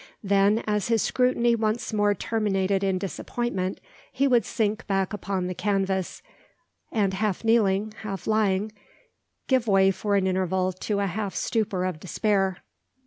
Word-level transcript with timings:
Then 0.23 0.63
as 0.65 0.87
his 0.87 1.03
scrutiny 1.03 1.53
once 1.55 1.93
more 1.93 2.15
terminated 2.15 2.83
in 2.83 2.97
disappointment, 2.97 3.79
he 4.11 4.27
would 4.27 4.45
sink 4.45 4.87
back 4.87 5.13
upon 5.13 5.45
the 5.45 5.53
canvas, 5.53 6.23
and 6.91 7.13
half 7.13 7.43
kneeling, 7.43 7.93
half 8.01 8.25
lying, 8.25 8.71
give 9.47 9.67
way 9.67 9.91
for 9.91 10.15
an 10.15 10.25
interval 10.25 10.71
to 10.71 11.01
a 11.01 11.05
half 11.05 11.35
stupor 11.35 11.85
of 11.85 11.99
despair. 11.99 12.63